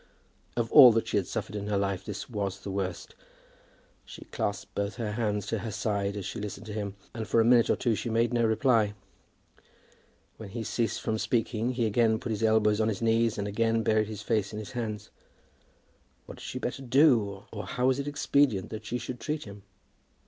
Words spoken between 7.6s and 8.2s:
or two she